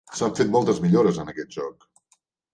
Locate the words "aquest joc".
1.35-1.89